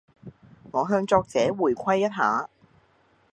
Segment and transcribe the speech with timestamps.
[0.71, 2.49] 我向作者回饋一下